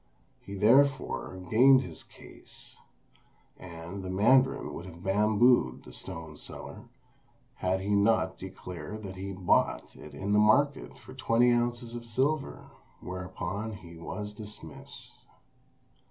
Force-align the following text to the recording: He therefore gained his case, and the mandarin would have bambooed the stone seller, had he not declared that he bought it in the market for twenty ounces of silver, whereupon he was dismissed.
He 0.39 0.55
therefore 0.55 1.37
gained 1.51 1.81
his 1.81 2.03
case, 2.03 2.75
and 3.59 4.01
the 4.01 4.09
mandarin 4.09 4.73
would 4.73 4.87
have 4.87 5.03
bambooed 5.03 5.83
the 5.83 5.91
stone 5.91 6.35
seller, 6.37 6.85
had 7.57 7.81
he 7.81 7.89
not 7.91 8.35
declared 8.39 9.03
that 9.03 9.15
he 9.15 9.31
bought 9.31 9.95
it 9.95 10.15
in 10.15 10.33
the 10.33 10.39
market 10.39 10.97
for 10.97 11.13
twenty 11.13 11.53
ounces 11.53 11.93
of 11.93 12.07
silver, 12.07 12.71
whereupon 12.99 13.73
he 13.73 13.95
was 13.95 14.33
dismissed. 14.33 15.19